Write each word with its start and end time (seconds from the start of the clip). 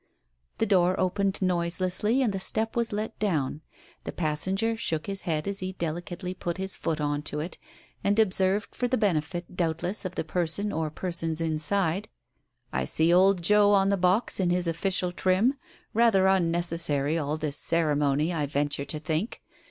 The 0.57 0.65
door 0.65 0.99
opened 0.99 1.43
noiselessly, 1.43 2.23
and 2.23 2.33
the 2.33 2.39
step 2.39 2.75
was 2.75 2.91
let 2.91 3.19
down. 3.19 3.61
The 4.03 4.11
passenger 4.11 4.75
shook 4.75 5.05
his 5.05 5.21
head 5.29 5.47
as 5.47 5.59
he 5.59 5.73
delicately 5.73 6.33
put 6.33 6.57
his 6.57 6.75
foot 6.75 6.99
on 6.99 7.21
to 7.21 7.39
it, 7.39 7.59
and 8.03 8.17
observed 8.17 8.73
for 8.73 8.87
the 8.87 8.97
benefit, 8.97 9.55
doubtless, 9.55 10.03
of 10.03 10.15
the 10.15 10.23
person 10.23 10.71
or 10.73 10.89
persons 10.89 11.39
inside— 11.39 12.09
"I 12.73 12.83
see 12.85 13.13
old 13.13 13.43
Joe 13.43 13.73
on 13.73 13.89
the 13.89 13.95
box 13.95 14.39
in 14.39 14.49
his 14.49 14.65
official 14.65 15.11
trim. 15.11 15.53
Rather 15.93 16.25
unnecessary, 16.25 17.15
all 17.15 17.37
this 17.37 17.57
ceremony, 17.57 18.33
I 18.33 18.47
venture 18.47 18.85
to 18.85 18.97
think 18.99 19.43